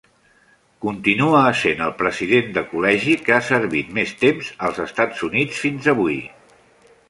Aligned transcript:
Continua 0.85 1.41
essent 1.49 1.83
el 1.87 1.93
president 1.99 2.49
de 2.57 2.65
col·legi 2.73 3.15
que 3.27 3.37
ha 3.37 3.43
servit 3.53 3.95
més 4.01 4.17
temps 4.25 4.51
als 4.69 4.83
Estats 4.89 5.25
Units 5.33 5.65
fins 5.67 5.95
avui. 5.97 6.21